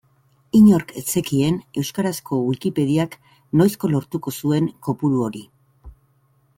[0.59, 3.19] Inork ez zekien euskarazko Wikipediak
[3.63, 5.49] noizko lortuko zuen kopuru hori.